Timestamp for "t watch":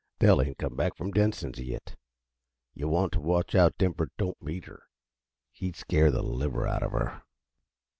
3.13-3.53